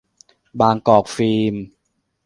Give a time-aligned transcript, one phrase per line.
[0.59, 1.55] บางกอกฟิล์ม